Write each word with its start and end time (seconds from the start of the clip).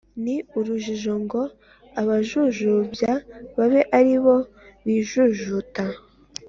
ni 0.23 0.35
urujijo 0.57 1.13
ngo 1.23 1.41
abajujubya 2.01 3.13
babe 3.57 3.81
ari 3.97 4.15
bo 4.23 4.35
bijujuta 4.85 5.83